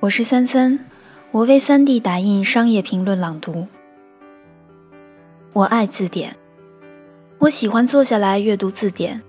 [0.00, 0.86] 我是三三，
[1.30, 3.68] 我为三 D 打印商业评论朗读。
[5.52, 6.36] 我爱字典，
[7.38, 9.22] 我喜欢坐下来阅读字典，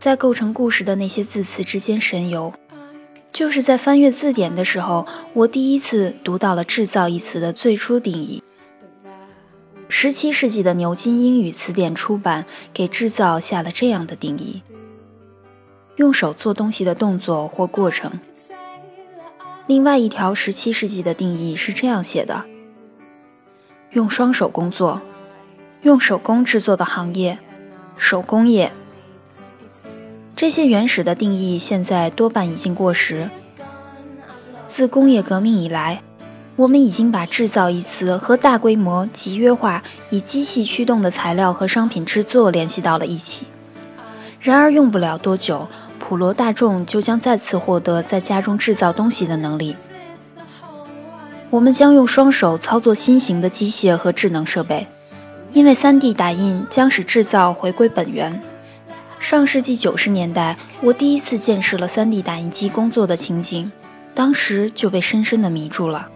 [0.00, 2.52] 在构成故事的那些字词之间神游。
[3.34, 8.44] 就是在翻阅字典的时候，我第一次读到了“制造”一词的最初定义。
[9.88, 14.62] 十七世纪的牛津英语词典出版给“制造”下了这样的定义：
[15.96, 18.20] 用手做东西的动作或过程。
[19.66, 22.44] 另外一条十七世纪的定义是这样写的：
[23.90, 25.02] 用双手工作，
[25.82, 27.38] 用手工制作的行业，
[27.98, 28.70] 手工业。
[30.36, 33.30] 这些原始的定义现在多半已经过时。
[34.74, 36.02] 自工业革命以来，
[36.56, 43.46] 我们已经把“制造”一词和大规模集约化、以机器驱动的材料和商品制作联系到了一起。
[44.40, 45.68] 然而，用不了多久。
[46.00, 49.74] 普罗大众就将再次获得在家中制造东西的能力。
[51.48, 54.86] 我们将用双手操作新型的机械和智能设备，
[55.54, 58.38] 因为 3D 打印将使制造回归本源。
[59.24, 63.72] 上世纪九十年代，我第一次见识了 3D 打印机工作的情景，
[64.14, 66.10] 当时就被深深的迷住了。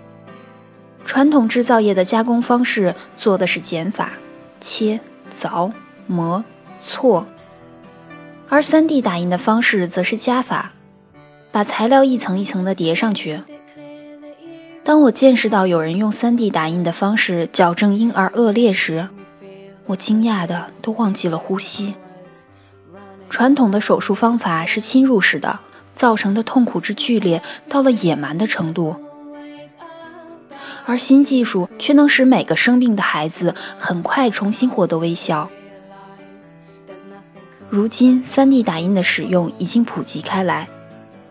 [1.07, 4.13] 传统制造业的加工方式做的是减法，
[4.61, 5.01] 切、
[5.41, 5.73] 凿、
[6.07, 6.45] 磨、
[6.85, 7.27] 错。
[8.51, 10.73] 而 3D 打印的方式则是加法，
[11.51, 13.41] 把材料一层一层的叠上去。
[14.85, 19.09] 当我见识到有人用 3D 打印的方式矫正婴儿恶劣时，
[19.87, 21.95] 我惊讶的都忘记了呼吸。
[23.31, 25.61] 传统的手术方法是侵入式的，
[25.97, 28.97] 造成的痛苦之剧烈到了野蛮的程度，
[30.87, 35.51] 而新技术却能使每个生病的孩子很快重新获得微笑。
[37.69, 40.67] 如今，3D 打印的使用已经普及开来，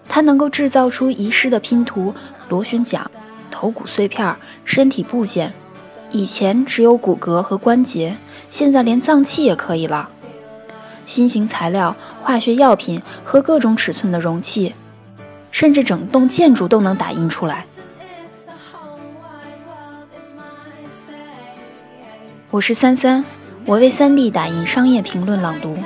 [0.07, 2.13] 它能够制造出遗失的拼图、
[2.47, 3.09] 螺旋桨、
[3.49, 5.51] 头骨碎片、身体部件。
[6.11, 10.09] 以前只有骨骼和关节，现在连脏器也可以了。
[11.07, 14.75] 新型材料、化学药品和各种尺寸的容器，
[15.51, 17.65] 甚至整栋建筑都能打印出来。
[22.51, 23.23] 我是三三，
[23.65, 25.77] 我为三 D 打印商业评论朗读。